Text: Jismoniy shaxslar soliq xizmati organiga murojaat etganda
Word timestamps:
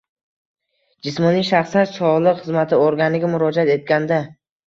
Jismoniy 1.07 1.43
shaxslar 1.49 1.91
soliq 1.97 2.41
xizmati 2.45 2.81
organiga 2.87 3.31
murojaat 3.35 3.73
etganda 3.77 4.19